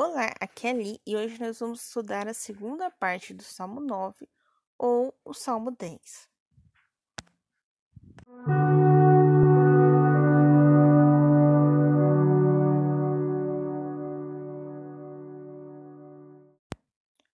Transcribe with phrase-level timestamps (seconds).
[0.00, 4.28] Olá, aqui é Ali e hoje nós vamos estudar a segunda parte do Salmo 9
[4.78, 6.28] ou o Salmo 10.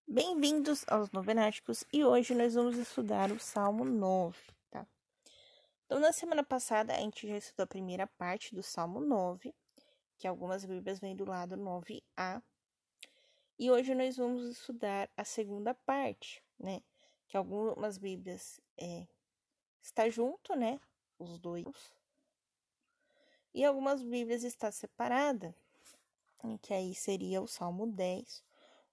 [0.08, 4.38] Bem-vindos aos Novenáticos e hoje nós vamos estudar o Salmo 9,
[4.70, 4.86] tá?
[5.84, 9.54] Então, na semana passada a gente já estudou a primeira parte do Salmo 9
[10.16, 12.42] que algumas Bíblias vêm do lado 9a.
[13.58, 16.82] E hoje nós vamos estudar a segunda parte, né?
[17.28, 19.06] Que algumas Bíblias é,
[19.80, 20.80] está junto, né?
[21.18, 21.92] Os dois.
[23.54, 25.54] E algumas Bíblias está separada,
[26.60, 28.42] que aí seria o Salmo 10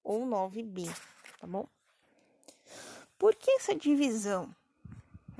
[0.04, 0.88] ou 9b,
[1.40, 1.68] tá bom?
[3.18, 4.56] Por que essa divisão?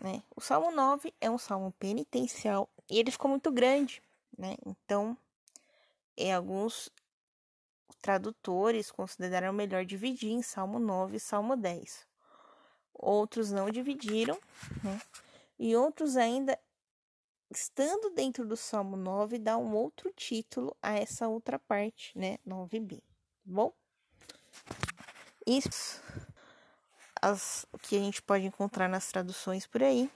[0.02, 0.24] Né?
[0.36, 4.02] O Salmo 9 é um salmo penitencial e ele ficou muito grande,
[4.36, 4.56] né?
[4.66, 5.16] Então,
[6.18, 6.90] e alguns
[8.02, 12.08] tradutores consideraram melhor dividir em Salmo 9 e Salmo 10.
[12.94, 14.40] Outros não dividiram,
[14.84, 15.02] né?
[15.58, 16.58] E outros ainda,
[17.50, 22.38] estando dentro do Salmo 9, dá um outro título a essa outra parte, né?
[22.48, 22.98] 9b.
[22.98, 23.04] Tá
[23.46, 23.74] bom?
[25.46, 26.02] Isso
[27.22, 30.10] as que a gente pode encontrar nas traduções por aí.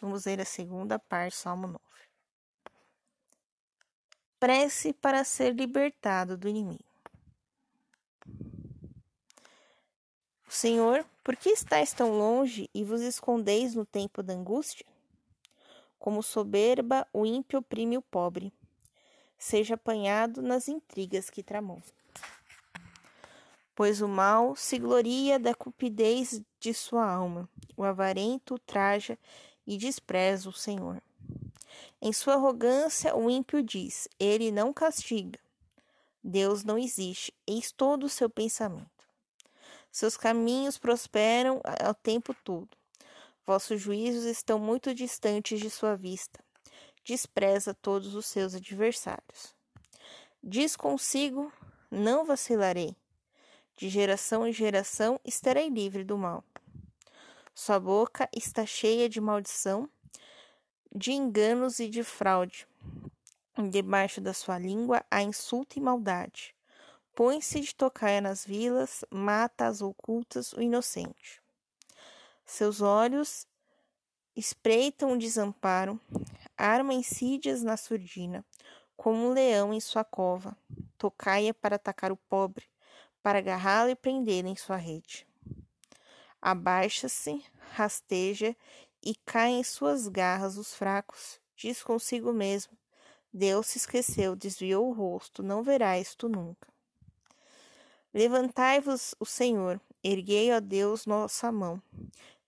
[0.00, 1.87] Vamos ver a segunda parte, Salmo 9
[4.38, 6.84] prece para ser libertado do inimigo.
[10.48, 14.86] Senhor, por que estáis tão longe e vos escondeis no tempo da angústia?
[15.98, 18.52] Como soberba, o ímpio oprime o pobre.
[19.36, 21.82] Seja apanhado nas intrigas que tramou.
[23.74, 29.16] Pois o mal se gloria da cupidez de sua alma, o avarento traja
[29.66, 31.00] e despreza o Senhor.
[32.00, 35.38] Em sua arrogância, o ímpio diz: Ele não castiga.
[36.22, 38.90] Deus não existe, eis todo o seu pensamento.
[39.90, 42.68] Seus caminhos prosperam ao tempo todo.
[43.46, 46.38] Vossos juízos estão muito distantes de sua vista.
[47.04, 49.54] Despreza todos os seus adversários.
[50.42, 51.50] Diz consigo:
[51.90, 52.94] Não vacilarei.
[53.74, 56.44] De geração em geração estarei livre do mal.
[57.54, 59.88] Sua boca está cheia de maldição
[60.94, 62.66] de enganos e de fraude.
[63.70, 66.54] Debaixo da sua língua há insulto e maldade.
[67.14, 71.42] Põe-se de tocaia nas vilas, mata as ocultas o inocente.
[72.46, 73.46] Seus olhos
[74.36, 76.00] espreitam o desamparo,
[76.56, 78.44] arma insídias na surdina,
[78.96, 80.56] como um leão em sua cova.
[80.96, 82.66] Tocaia para atacar o pobre,
[83.22, 85.26] para agarrá-lo e prendê-lo em sua rede.
[86.40, 88.56] Abaixa-se, rasteja
[89.02, 91.40] e caem em suas garras os fracos.
[91.56, 92.76] Diz consigo mesmo:
[93.32, 96.68] Deus se esqueceu, desviou o rosto, não verás tu nunca.
[98.12, 101.82] Levantai-vos o Senhor, erguei, a Deus, nossa mão.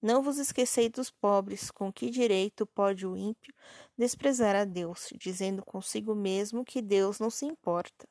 [0.00, 3.54] Não vos esquecei dos pobres, com que direito pode o ímpio
[3.96, 8.08] desprezar a Deus, dizendo consigo mesmo que Deus não se importa.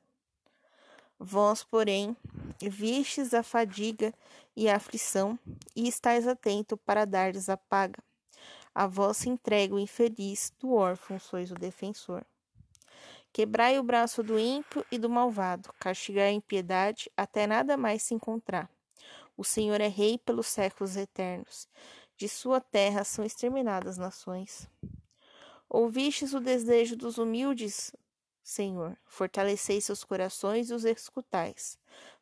[1.18, 2.16] Vós, porém,
[2.62, 4.14] vistes a fadiga
[4.56, 5.38] e a aflição,
[5.76, 8.02] e estáis atento para dar-lhes a paga.
[8.80, 12.26] A vós se entrega o infeliz, do órfão sois o defensor.
[13.34, 18.14] Quebrai o braço do ímpio e do malvado, castigai a impiedade até nada mais se
[18.14, 18.72] encontrar.
[19.36, 21.68] O Senhor é rei pelos séculos eternos.
[22.16, 24.66] De sua terra são exterminadas nações.
[25.70, 27.94] Ouvistes o desejo dos humildes,
[28.42, 28.98] Senhor.
[29.06, 31.78] Fortalecei seus corações e os escutais,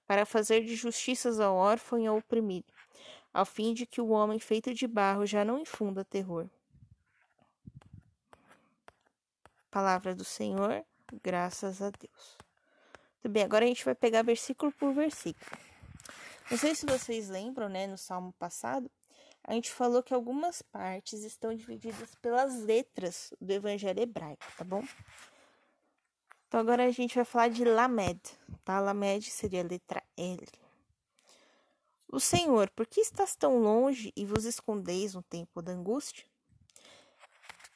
[0.08, 2.74] para fazer de justiças ao órfão e ao oprimido,
[3.38, 6.50] ao fim de que o homem feito de barro já não infunda terror.
[9.70, 10.84] Palavra do Senhor,
[11.22, 12.38] graças a Deus.
[13.14, 15.62] Muito bem, agora a gente vai pegar versículo por versículo.
[16.50, 18.90] Não sei se vocês lembram, né, no salmo passado,
[19.44, 24.84] a gente falou que algumas partes estão divididas pelas letras do evangelho hebraico, tá bom?
[26.48, 28.20] Então agora a gente vai falar de Lamed,
[28.66, 28.80] tá?
[28.80, 30.67] Lamed seria a letra L.
[32.10, 36.26] O Senhor, por que estás tão longe e vos escondeis no tempo da angústia?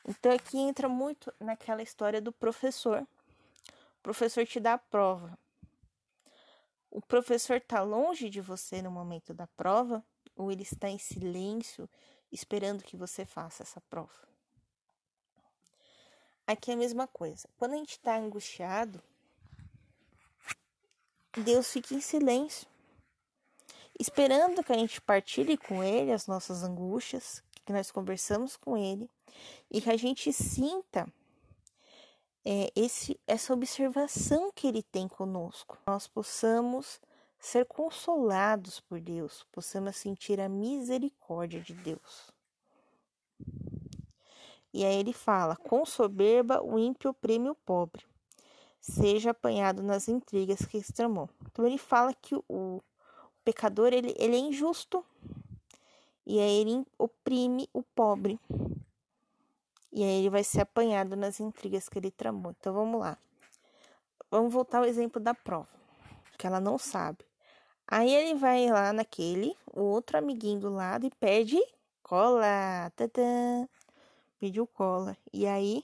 [0.08, 3.06] Então aqui entra muito naquela história do professor.
[4.00, 5.38] O professor te dá a prova.
[6.90, 10.04] O professor está longe de você no momento da prova
[10.36, 11.90] ou ele está em silêncio
[12.32, 14.10] esperando que você faça essa prova?
[16.48, 17.50] Aqui é a mesma coisa.
[17.58, 19.02] Quando a gente está angustiado,
[21.38, 22.71] Deus fica em silêncio
[24.00, 29.10] esperando que a gente partilhe com ele as nossas angústias, que nós conversamos com ele
[29.70, 31.08] e que a gente sinta
[32.44, 35.78] é, esse, essa observação que ele tem conosco.
[35.86, 37.00] Nós possamos
[37.40, 42.32] ser consolados por Deus, possamos sentir a misericórdia de Deus.
[44.74, 48.06] E aí ele fala: com soberba o ímpio oprime o pobre,
[48.80, 51.30] seja apanhado nas intrigas que extramou.
[51.52, 52.82] Então ele fala que o,
[53.44, 55.06] pecador ele, ele é injusto
[56.26, 58.40] e aí ele oprime o pobre.
[59.92, 62.56] E aí ele vai ser apanhado nas intrigas que ele tramou.
[62.58, 63.18] Então vamos lá.
[64.30, 65.68] Vamos voltar ao exemplo da prova,
[66.38, 67.26] que ela não sabe.
[67.86, 71.62] Aí ele vai lá naquele, o outro amiguinho do lado e pede
[72.02, 72.90] cola.
[72.96, 73.68] Tadã!
[74.40, 75.18] Pediu cola.
[75.34, 75.84] E aí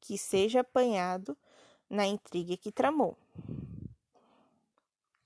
[0.00, 1.36] que seja apanhado
[1.90, 3.16] na intriga que tramou.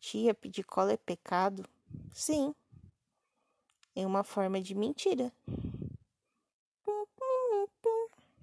[0.00, 1.64] Tia, pedir cola é pecado?
[2.12, 2.54] Sim.
[3.94, 5.32] É uma forma de mentira.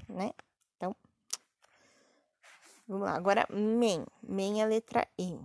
[0.08, 0.32] Né?
[0.78, 0.96] Então,
[2.88, 3.16] vamos lá.
[3.16, 4.06] Agora, men.
[4.22, 5.38] Men é a letra E.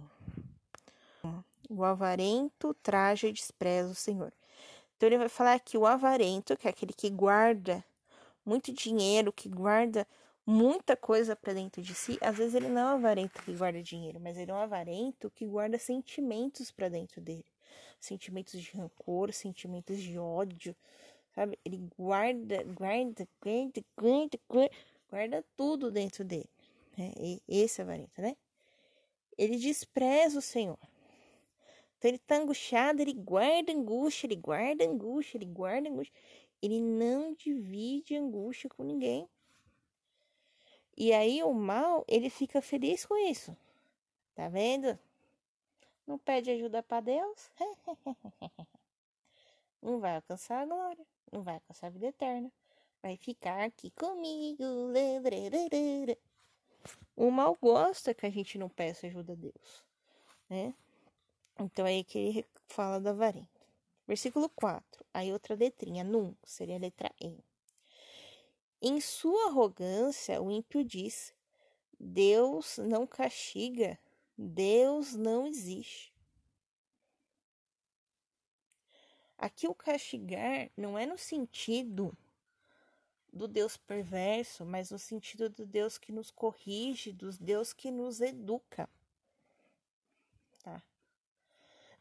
[1.69, 4.33] O avarento traja e despreza o Senhor.
[4.97, 7.85] Então, ele vai falar que o avarento, que é aquele que guarda
[8.45, 10.07] muito dinheiro, que guarda
[10.47, 13.83] muita coisa para dentro de si, às vezes ele não é um avarento que guarda
[13.83, 17.54] dinheiro, mas ele é um avarento que guarda sentimentos para dentro dele.
[18.05, 20.77] Sentimentos de rancor, sentimentos de ódio,
[21.35, 21.59] sabe?
[21.65, 24.71] Ele guarda, guarda, guarda, guarda, guarda,
[25.09, 26.51] guarda tudo dentro dele.
[26.99, 27.15] Né?
[27.49, 28.37] Esse é avarento, né?
[29.39, 30.79] Ele despreza o Senhor.
[31.97, 36.15] Então ele tá angustiado, ele guarda angústia, ele guarda angústia, ele guarda angústia.
[36.61, 39.27] Ele não divide angústia com ninguém.
[40.95, 43.57] E aí o mal, ele fica feliz com isso.
[44.35, 44.99] Tá vendo?
[46.07, 47.51] Não pede ajuda para Deus.
[49.81, 52.53] não vai alcançar a glória, não vai alcançar a vida eterna.
[53.03, 54.65] Vai ficar aqui comigo.
[57.17, 59.85] O mal gosta que a gente não peça ajuda a Deus,
[60.49, 60.75] né?
[61.59, 63.49] Então, aí que ele fala da varinha.
[64.07, 65.05] Versículo 4.
[65.15, 67.39] Aí outra letrinha, num, seria a letra E.
[68.83, 71.35] Em sua arrogância, o ímpio diz:
[71.99, 73.99] Deus não castiga,
[74.37, 76.13] Deus não existe.
[79.39, 82.17] Aqui o castigar não é no sentido
[83.33, 88.21] do Deus perverso, mas no sentido do Deus que nos corrige, dos Deus que nos
[88.21, 88.89] educa.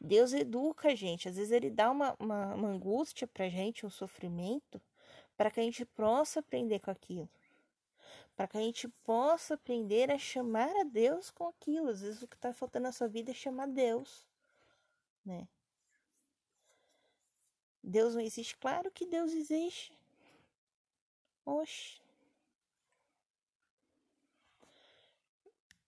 [0.04, 1.28] Deus educa a gente.
[1.28, 4.80] Às vezes ele dá uma, uma, uma angústia pra gente, um sofrimento,
[5.36, 7.28] para que a gente possa aprender com aquilo.
[8.36, 11.88] Para que a gente possa aprender a chamar a Deus com aquilo.
[11.88, 14.26] Às vezes o que está faltando na sua vida é chamar Deus,
[15.24, 15.46] né?
[17.82, 18.56] Deus não existe?
[18.56, 19.92] Claro que Deus existe.
[21.44, 22.00] Oxe.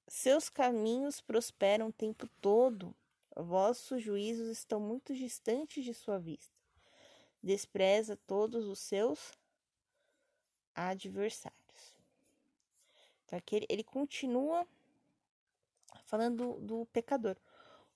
[0.07, 2.95] Seus caminhos prosperam o tempo todo
[3.39, 6.57] Vossos juízos estão muito distantes de sua vista.
[7.43, 9.35] Despreza todos os seus
[10.75, 11.66] adversários.
[13.27, 14.67] Então, aqui ele, ele continua
[16.05, 17.37] falando do, do, pecador.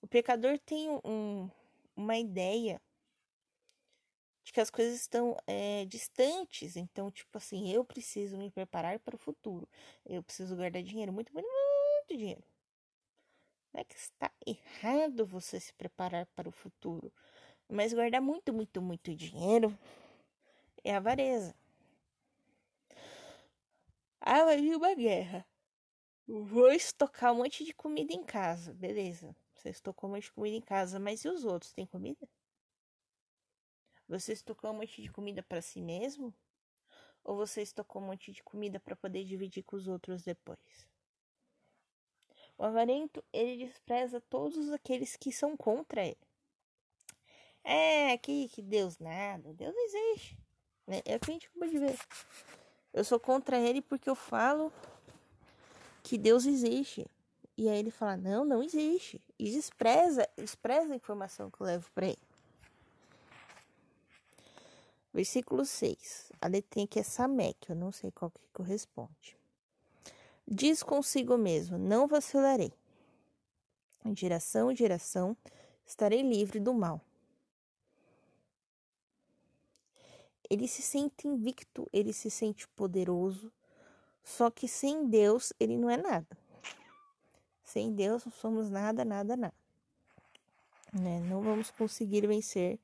[0.01, 1.49] O pecador tem um,
[1.95, 2.81] uma ideia
[4.43, 6.75] de que as coisas estão é, distantes.
[6.75, 9.67] Então, tipo assim, eu preciso me preparar para o futuro.
[10.05, 12.43] Eu preciso guardar dinheiro, muito, muito, muito dinheiro.
[13.73, 17.11] Não é que está errado você se preparar para o futuro,
[17.69, 19.77] mas guardar muito, muito, muito dinheiro
[20.83, 21.55] é avareza.
[24.21, 25.45] Ah, vai vir uma guerra.
[26.27, 28.73] Vou estocar um monte de comida em casa.
[28.73, 29.35] Beleza.
[29.55, 31.73] Você estocou um monte de comida em casa, mas e os outros?
[31.73, 32.27] Têm comida?
[34.07, 36.33] Você estocou um monte de comida para si mesmo?
[37.23, 40.87] Ou você estocou um monte de comida para poder dividir com os outros depois?
[42.57, 46.17] O avarento, ele despreza todos aqueles que são contra ele.
[47.63, 50.37] É, que, que Deus nada, Deus não existe.
[50.85, 51.01] Né?
[51.05, 51.97] É o que a gente acabou de ver.
[52.93, 54.71] Eu sou contra ele porque eu falo
[56.03, 57.05] que Deus existe.
[57.57, 59.21] E aí ele fala, não, não existe.
[59.37, 62.31] E despreza, despreza a informação que eu levo para ele.
[65.13, 66.31] Versículo 6.
[66.41, 69.37] A letrinha aqui é Samek, eu não sei qual que corresponde.
[70.47, 72.73] Diz consigo mesmo: Não vacilarei.
[74.03, 75.37] Em geração em geração
[75.85, 77.01] estarei livre do mal.
[80.51, 83.49] Ele se sente invicto, ele se sente poderoso,
[84.21, 86.37] só que sem Deus ele não é nada.
[87.63, 89.55] Sem Deus não somos nada, nada, nada.
[90.91, 91.21] Né?
[91.21, 92.77] Não vamos conseguir vencer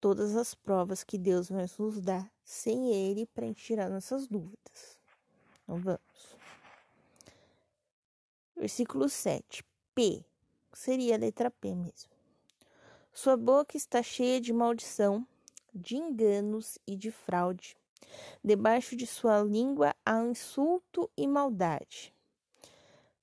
[0.00, 4.98] todas as provas que Deus vai nos dar sem Ele para tirar nossas dúvidas.
[5.68, 6.00] Não vamos.
[8.56, 9.62] Versículo 7.
[9.94, 10.24] P.
[10.72, 12.08] Seria a letra P mesmo.
[13.12, 15.26] Sua boca está cheia de maldição,
[15.74, 17.76] de enganos e de fraude.
[18.42, 22.14] Debaixo de sua língua há insulto e maldade.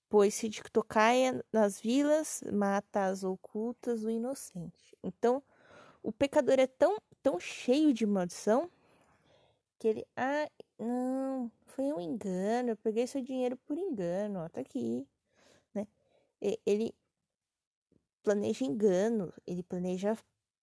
[0.09, 4.97] Pois se de tocaia nas vilas, mata as ocultas o inocente.
[5.03, 5.43] Então,
[6.01, 8.69] o pecador é tão, tão cheio de maldição
[9.77, 10.07] que ele.
[10.15, 10.49] Ah,
[10.79, 15.05] não, foi um engano, eu peguei seu dinheiro por engano, ó, tá aqui.
[15.73, 15.87] Né?
[16.65, 16.93] Ele
[18.23, 20.17] planeja engano, ele planeja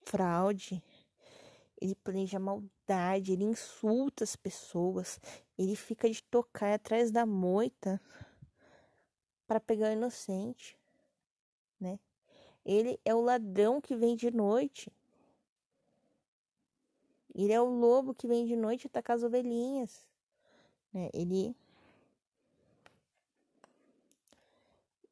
[0.05, 0.83] fraude,
[1.81, 5.21] ele planeja maldade, ele insulta as pessoas,
[5.59, 8.01] ele fica de tocar atrás da moita
[9.47, 10.79] para pegar o inocente,
[11.81, 11.99] né?
[12.65, 14.91] Ele é o ladrão que vem de noite.
[17.35, 20.07] Ele é o lobo que vem de noite atacar as ovelhinhas,
[20.93, 21.11] né?
[21.13, 21.55] Ele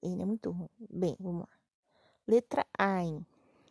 [0.00, 0.70] ele é muito ruim.
[0.90, 1.48] Bem, vamos lá.
[2.26, 3.02] Letra A.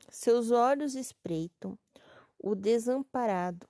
[0.09, 1.77] Seus olhos espreitam
[2.41, 3.67] o desamparado.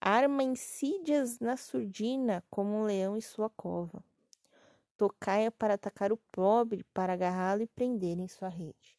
[0.00, 4.04] Arma insídias na surdina como um leão em sua cova.
[4.98, 8.96] Tocaia para atacar o pobre, para agarrá-lo e prender em sua rede.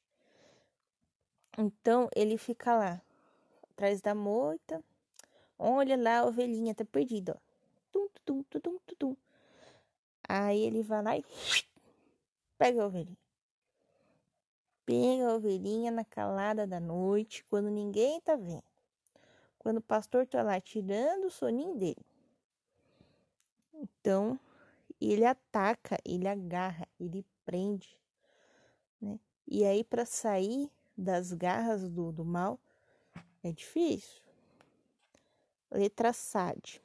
[1.57, 3.01] Então ele fica lá,
[3.71, 4.83] atrás da moita.
[5.57, 7.39] Olha lá a ovelhinha, tá perdida.
[7.91, 9.17] Tum, tum, tum, tum, tum, tum.
[10.27, 11.23] Aí ele vai lá e
[12.57, 13.24] pega a ovelhinha.
[14.85, 18.63] Pega a ovelhinha na calada da noite, quando ninguém tá vendo.
[19.57, 22.05] Quando o pastor tá lá tirando o soninho dele.
[23.73, 24.39] Então,
[25.01, 27.99] ele ataca, ele agarra, ele prende,
[29.01, 29.19] né?
[29.47, 32.59] E aí, para sair das garras do, do mal,
[33.43, 34.21] é difícil.
[35.71, 36.79] Letra SAD.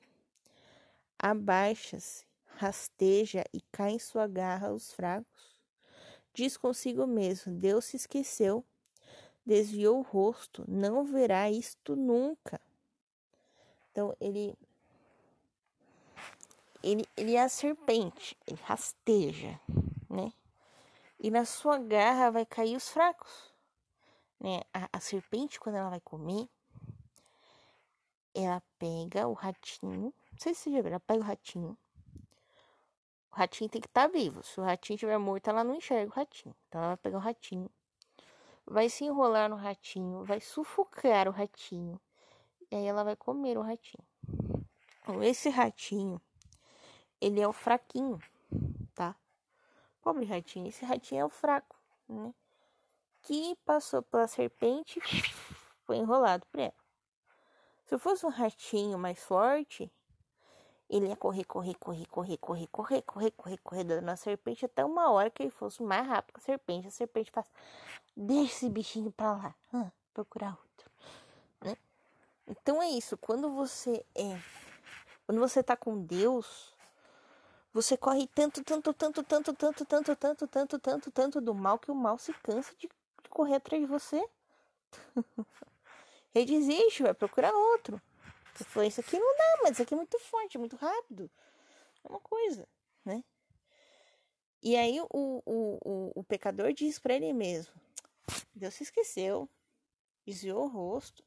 [1.18, 5.49] Abaixa-se, rasteja e cai em sua garra os fracos
[6.40, 8.64] Diz consigo mesmo: Deus se esqueceu,
[9.44, 12.58] desviou o rosto, não verá isto nunca.
[13.92, 14.56] Então ele
[16.82, 19.60] ele, ele é a serpente, ele rasteja,
[20.08, 20.32] né?
[21.18, 23.52] E na sua garra vai cair os fracos,
[24.40, 24.62] né?
[24.72, 26.48] A, a serpente, quando ela vai comer,
[28.34, 31.76] ela pega o ratinho, não sei se você já viu, ela pega o ratinho,
[33.32, 34.42] o ratinho tem que estar tá vivo.
[34.42, 36.54] Se o ratinho estiver morto, ela não enxerga o ratinho.
[36.68, 37.70] Então ela vai pegar o ratinho,
[38.66, 42.00] vai se enrolar no ratinho, vai sufocar o ratinho.
[42.70, 44.04] E aí ela vai comer o ratinho.
[45.02, 46.20] Então, esse ratinho,
[47.20, 48.18] ele é o fraquinho,
[48.94, 49.16] tá?
[50.00, 51.76] Pobre ratinho, esse ratinho é o fraco,
[52.08, 52.32] né?
[53.22, 55.00] Que passou pela serpente,
[55.84, 56.74] foi enrolado por ela.
[57.86, 59.92] Se fosse um ratinho mais forte,
[60.90, 64.84] ele ia correr, correr, correr, correr, correr, correr, correr, correr, correr, dando a serpente até
[64.84, 66.88] uma hora que ele fosse mais rápido que a serpente.
[66.88, 67.46] A serpente faz,
[68.16, 69.54] deixa esse bichinho pra lá,
[70.12, 70.90] procurar outro,
[71.60, 71.76] né?
[72.48, 74.36] Então é isso, quando você é,
[75.26, 76.74] quando você tá com Deus,
[77.72, 81.92] você corre tanto, tanto, tanto, tanto, tanto, tanto, tanto, tanto, tanto, tanto do mal que
[81.92, 82.90] o mal se cansa de
[83.28, 84.28] correr atrás de você.
[86.34, 88.02] Ele desiste, vai procurar outro.
[88.54, 91.30] Você falou, isso aqui não mas isso aqui é muito forte, muito rápido.
[92.04, 92.66] É uma coisa,
[93.04, 93.22] né?
[94.62, 97.72] E aí o, o, o, o pecador diz para ele mesmo:
[98.54, 99.48] Deus se esqueceu,
[100.26, 101.24] desviou o rosto.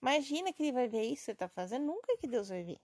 [0.00, 2.80] Imagina que ele vai ver isso que você tá fazendo, nunca que Deus vai ver.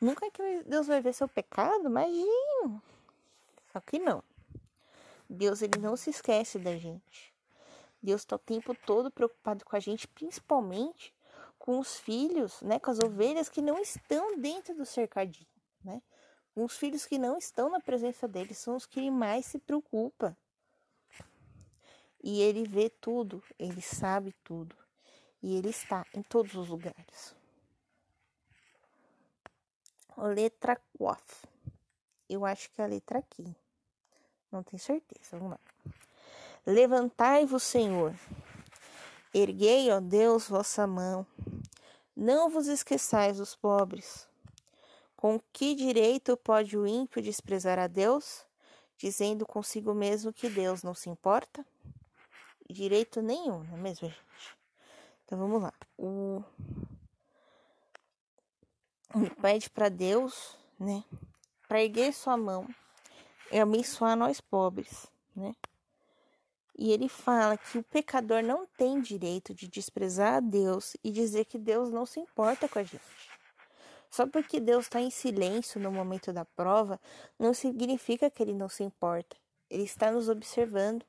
[0.00, 2.82] Nunca que Deus vai ver seu pecado, imagina.
[3.72, 4.22] Só que não.
[5.28, 7.34] Deus ele não se esquece da gente.
[8.02, 11.15] Deus está o tempo todo preocupado com a gente, principalmente
[11.66, 15.50] com os filhos, né, com as ovelhas que não estão dentro do cercadinho,
[15.82, 16.00] né?
[16.54, 20.38] Os filhos que não estão na presença dele, são os que ele mais se preocupa.
[22.22, 24.76] E ele vê tudo, ele sabe tudo.
[25.42, 27.34] E ele está em todos os lugares.
[30.16, 31.48] Letra Quoth.
[32.28, 33.54] Eu acho que é a letra aqui.
[34.50, 35.36] Não tenho certeza.
[35.36, 35.60] Vamos lá.
[36.64, 38.14] Levantai-vos, Senhor.
[39.34, 41.26] Erguei, ó Deus, vossa mão
[42.16, 44.26] não vos esqueçais dos pobres.
[45.16, 48.46] Com que direito pode o ímpio desprezar a Deus,
[48.96, 51.64] dizendo consigo mesmo que Deus não se importa?
[52.68, 54.56] Direito nenhum, não é mesmo, gente?
[55.24, 55.72] Então vamos lá.
[55.98, 56.42] O
[59.14, 61.02] ele pede para Deus, né,
[61.66, 62.68] para erguer sua mão
[63.50, 65.54] e abençoar nós pobres, né?
[66.78, 71.46] E ele fala que o pecador não tem direito de desprezar a Deus e dizer
[71.46, 73.00] que Deus não se importa com a gente.
[74.10, 77.00] Só porque Deus está em silêncio no momento da prova,
[77.38, 79.36] não significa que ele não se importa.
[79.70, 81.04] Ele está nos observando.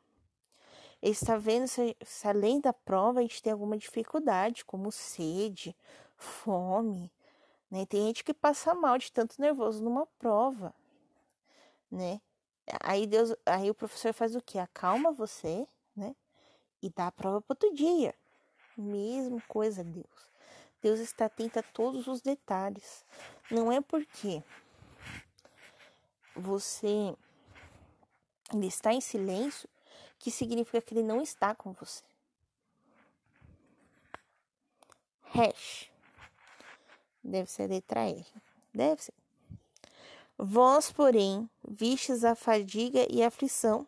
[1.01, 5.75] Ele está vendo se, se além da prova a gente tem alguma dificuldade, como sede,
[6.15, 7.12] fome.
[7.69, 7.86] Né?
[7.86, 10.74] Tem gente que passa mal de tanto nervoso numa prova,
[11.91, 12.19] né?
[12.81, 14.59] Aí Deus, aí o professor faz o quê?
[14.59, 16.15] Acalma você, né?
[16.81, 18.13] E dá a prova para outro dia.
[18.77, 20.27] Mesma coisa, Deus.
[20.81, 23.05] Deus está atento a todos os detalhes.
[23.50, 24.43] Não é porque
[26.36, 27.15] você
[28.53, 29.67] ele está em silêncio
[30.19, 32.03] que significa que ele não está com você.
[35.24, 35.91] Hash.
[37.24, 38.25] Deve ser letra R.
[38.74, 39.13] Deve ser.
[40.38, 43.88] Vós, porém, vistes a fadiga e a aflição,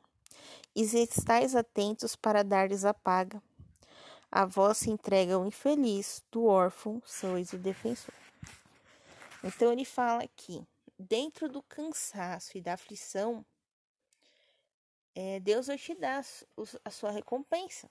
[0.75, 3.41] e estáis atentos para dar-lhes a paga.
[4.31, 8.13] A vós se entrega o infeliz, do órfão sois o defensor.
[9.43, 10.65] Então ele fala que,
[10.97, 13.45] dentro do cansaço e da aflição,
[15.13, 16.23] é, Deus vai te dar
[16.83, 17.89] a sua recompensa.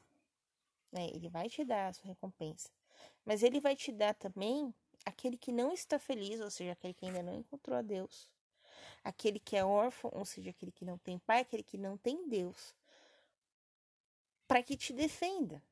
[0.91, 1.09] Né?
[1.15, 2.71] Ele vai te dar a sua recompensa.
[3.25, 4.75] Mas ele vai te dar também
[5.05, 8.29] aquele que não está feliz, ou seja, aquele que ainda não encontrou a Deus.
[9.09, 12.29] Aquele que é órfão, ou seja, aquele que não tem pai, aquele que não tem
[12.29, 12.75] Deus.
[14.47, 15.63] Para que te defenda.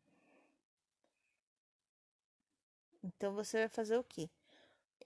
[3.05, 4.31] Então você vai fazer o quê?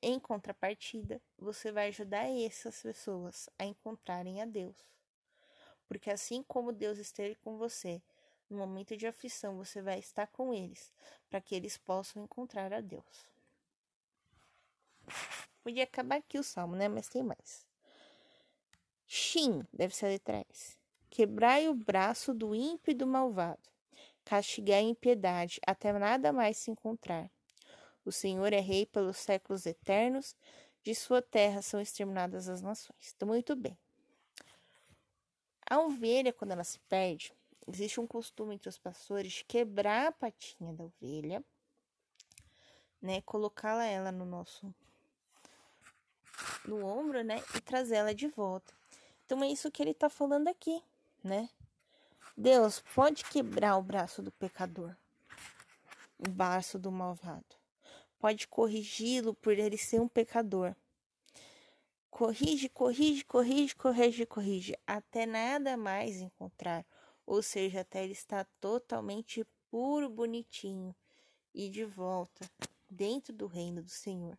[0.01, 4.77] Em contrapartida, você vai ajudar essas pessoas a encontrarem a Deus.
[5.89, 8.01] Porque assim como Deus esteve com você
[8.49, 10.93] no momento de aflição, você vai estar com eles,
[11.29, 13.27] para que eles possam encontrar a Deus.
[15.65, 16.87] Podia acabar aqui o salmo, né?
[16.87, 17.70] Mas tem mais.
[19.13, 20.79] Shin, deve ser a letra S.
[21.11, 23.69] Quebrai o braço do ímpio e do malvado.
[24.25, 27.29] Castigai a impiedade, até nada mais se encontrar.
[28.05, 30.37] O Senhor é rei pelos séculos eternos,
[30.85, 33.13] de sua terra são exterminadas as nações.
[33.13, 33.77] Então, muito bem.
[35.69, 37.35] A ovelha, quando ela se perde,
[37.67, 41.45] existe um costume entre os pastores de quebrar a patinha da ovelha,
[43.03, 44.73] né, colocá-la ela no nosso
[46.65, 48.80] no ombro, né, e trazê-la de volta.
[49.31, 50.83] Então é isso que ele está falando aqui,
[51.23, 51.49] né?
[52.37, 54.97] Deus pode quebrar o braço do pecador,
[56.19, 57.55] o braço do malvado.
[58.19, 60.75] Pode corrigi-lo por ele ser um pecador.
[62.11, 66.85] Corrige, corrige, corrige, corrige, corrige, até nada mais encontrar.
[67.25, 70.93] Ou seja, até ele estar totalmente puro, bonitinho
[71.55, 72.51] e de volta
[72.91, 74.37] dentro do reino do Senhor.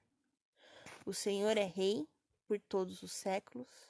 [1.06, 2.06] O Senhor é rei
[2.45, 3.89] por todos os séculos.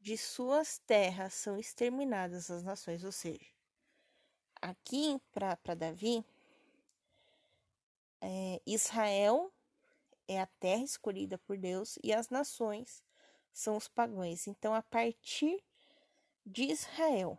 [0.00, 3.44] De suas terras são exterminadas as nações, ou seja,
[4.60, 6.24] aqui para Davi,
[8.20, 9.52] é, Israel
[10.26, 13.02] é a terra escolhida por Deus e as nações
[13.52, 14.46] são os pagãos.
[14.46, 15.62] Então, a partir
[16.46, 17.38] de Israel,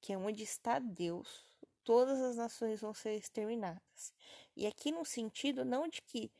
[0.00, 1.44] que é onde está Deus,
[1.84, 4.12] todas as nações vão ser exterminadas.
[4.56, 6.32] E aqui no sentido não de que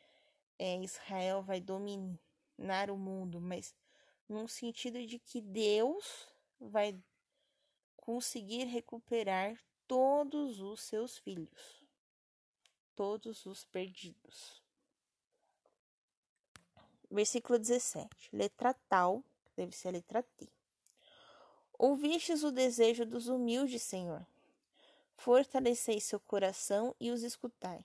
[0.58, 3.74] é, Israel vai dominar o mundo, mas
[4.28, 6.28] num sentido de que Deus
[6.60, 6.98] vai
[7.96, 11.82] conseguir recuperar todos os seus filhos,
[12.94, 14.62] todos os perdidos.
[17.10, 19.24] Versículo 17, letra tal,
[19.56, 20.48] deve ser a letra T.
[21.78, 24.26] Ouvistes o desejo dos humildes, Senhor.
[25.16, 27.84] Fortalecei seu coração e os escutai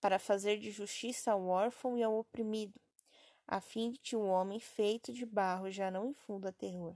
[0.00, 2.78] para fazer de justiça ao órfão e ao oprimido,
[3.48, 6.94] a fim de que o homem feito de barro já não infunda terror.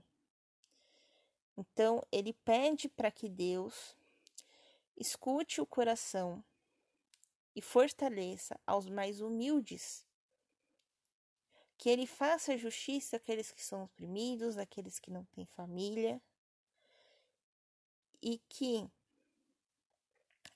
[1.57, 3.97] Então, ele pede para que Deus
[4.95, 6.43] escute o coração
[7.55, 10.05] e fortaleça aos mais humildes,
[11.75, 16.21] que ele faça justiça àqueles que são oprimidos, àqueles que não têm família,
[18.21, 18.87] e que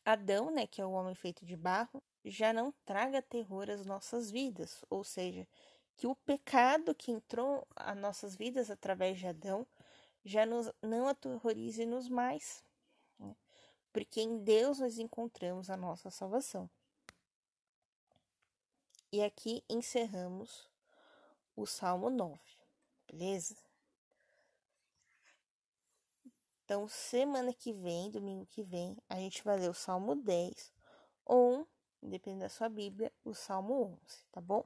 [0.06, 4.32] Adão, né, que é o homem feito de barro, já não traga terror às nossas
[4.32, 5.48] vidas, ou seja,
[5.98, 9.66] que o pecado que entrou às nossas vidas através de Adão
[10.24, 12.64] já nos, não aterrorize-nos mais,
[13.20, 13.36] né?
[13.92, 16.70] porque em Deus nós encontramos a nossa salvação.
[19.12, 20.70] E aqui encerramos
[21.56, 22.40] o Salmo 9,
[23.12, 23.58] beleza?
[26.64, 30.74] Então, semana que vem, domingo que vem, a gente vai ler o Salmo 10
[31.26, 31.68] ou
[32.02, 34.66] dependendo da sua Bíblia, o Salmo 11, tá bom?